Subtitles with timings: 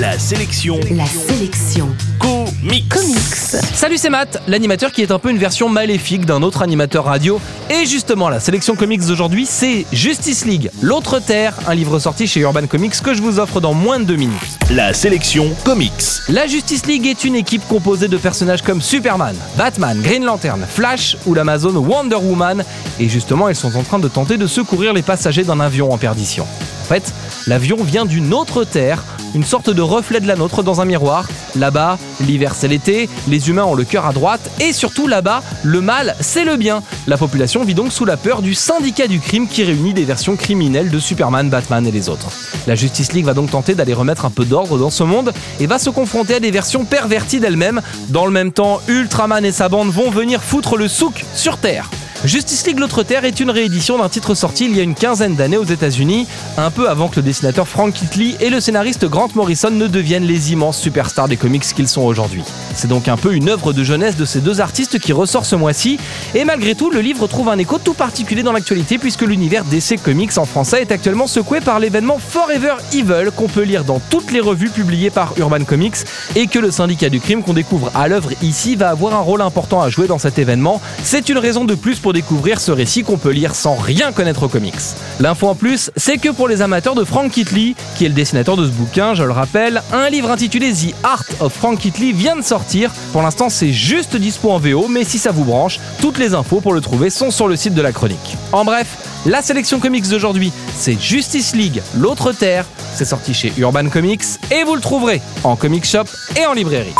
[0.00, 0.80] La sélection.
[0.92, 1.86] La sélection.
[2.18, 2.88] Comics.
[2.88, 3.60] Comics.
[3.74, 7.38] Salut, c'est Matt, l'animateur qui est un peu une version maléfique d'un autre animateur radio.
[7.68, 12.40] Et justement, la sélection comics d'aujourd'hui, c'est Justice League, L'autre Terre, un livre sorti chez
[12.40, 14.40] Urban Comics que je vous offre dans moins de deux minutes.
[14.70, 15.92] La sélection comics.
[16.30, 21.18] La Justice League est une équipe composée de personnages comme Superman, Batman, Green Lantern, Flash
[21.26, 22.64] ou l'Amazon Wonder Woman.
[22.98, 25.98] Et justement, ils sont en train de tenter de secourir les passagers d'un avion en
[25.98, 26.44] perdition.
[26.44, 27.12] En fait,
[27.46, 31.28] l'avion vient d'une autre Terre, une sorte de reflet de la nôtre dans un miroir.
[31.56, 35.80] Là-bas, l'hiver c'est l'été, les humains ont le cœur à droite, et surtout là-bas, le
[35.80, 36.82] mal c'est le bien.
[37.06, 40.36] La population vit donc sous la peur du syndicat du crime qui réunit des versions
[40.36, 42.28] criminelles de Superman, Batman et les autres.
[42.66, 45.66] La Justice League va donc tenter d'aller remettre un peu d'ordre dans ce monde et
[45.66, 47.80] va se confronter à des versions perverties d'elle-même.
[48.08, 51.90] Dans le même temps, Ultraman et sa bande vont venir foutre le souk sur Terre.
[52.24, 55.36] Justice League L'autre Terre est une réédition d'un titre sorti il y a une quinzaine
[55.36, 56.26] d'années aux États-Unis,
[56.58, 60.26] un peu avant que le dessinateur Frank Kitley et le scénariste Grant Morrison ne deviennent
[60.26, 62.42] les immenses superstars des comics qu'ils sont aujourd'hui.
[62.74, 65.56] C'est donc un peu une œuvre de jeunesse de ces deux artistes qui ressort ce
[65.56, 65.98] mois-ci,
[66.34, 70.02] et malgré tout, le livre trouve un écho tout particulier dans l'actualité puisque l'univers DC
[70.02, 74.30] Comics en français est actuellement secoué par l'événement Forever Evil qu'on peut lire dans toutes
[74.30, 75.96] les revues publiées par Urban Comics
[76.36, 79.40] et que le syndicat du crime qu'on découvre à l'œuvre ici va avoir un rôle
[79.40, 80.82] important à jouer dans cet événement.
[81.02, 84.42] C'est une raison de plus pour découvrir ce récit qu'on peut lire sans rien connaître
[84.42, 84.74] aux comics.
[85.20, 88.56] L'info en plus, c'est que pour les amateurs de Frank Kitley, qui est le dessinateur
[88.56, 92.34] de ce bouquin, je le rappelle, un livre intitulé The Art of Frank Kitley vient
[92.34, 92.90] de sortir.
[93.12, 96.60] Pour l'instant, c'est juste dispo en VO, mais si ça vous branche, toutes les infos
[96.60, 98.36] pour le trouver sont sur le site de la chronique.
[98.50, 98.88] En bref,
[99.24, 102.64] la sélection comics d'aujourd'hui, c'est Justice League, l'autre terre.
[102.92, 106.94] C'est sorti chez Urban Comics et vous le trouverez en comic shop et en librairie.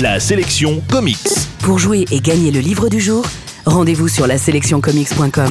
[0.00, 1.18] La sélection comics.
[1.58, 3.26] Pour jouer et gagner le livre du jour,
[3.66, 5.50] rendez-vous sur la sélectioncomics.com.